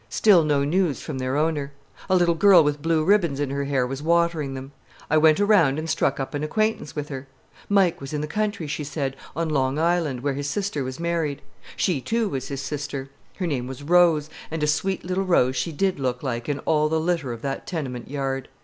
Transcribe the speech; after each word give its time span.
Still 0.09 0.43
no 0.43 0.63
news 0.63 0.99
from 0.99 1.19
their 1.19 1.37
owner. 1.37 1.73
A 2.09 2.15
little 2.15 2.33
girl 2.33 2.63
with 2.63 2.81
blue 2.81 3.03
ribbons 3.03 3.39
in 3.39 3.51
her 3.51 3.65
hair 3.65 3.85
was 3.85 4.01
watering 4.01 4.55
them. 4.55 4.71
I 5.11 5.17
went 5.19 5.39
around 5.39 5.77
and 5.77 5.87
struck 5.87 6.19
up 6.19 6.33
an 6.33 6.43
acquaintance 6.43 6.95
with 6.95 7.09
her. 7.09 7.27
Mike 7.69 8.01
was 8.01 8.11
in 8.11 8.21
the 8.21 8.25
country, 8.25 8.65
she 8.65 8.83
said, 8.83 9.15
on 9.35 9.49
Long 9.49 9.77
Island, 9.77 10.21
where 10.21 10.33
his 10.33 10.49
sister 10.49 10.83
was 10.83 10.99
married. 10.99 11.43
She, 11.75 12.01
too, 12.01 12.29
was 12.29 12.47
his 12.47 12.61
sister. 12.63 13.11
Her 13.35 13.45
name 13.45 13.67
was 13.67 13.83
Rose, 13.83 14.27
and 14.49 14.63
a 14.63 14.65
sweet 14.65 15.03
little 15.05 15.23
rose 15.23 15.55
she 15.55 15.71
did 15.71 15.99
look 15.99 16.23
like 16.23 16.49
in 16.49 16.57
all 16.61 16.89
the 16.89 16.99
litter 16.99 17.31
of 17.31 17.43
that 17.43 17.67
tenement 17.67 18.09
yard. 18.09 18.47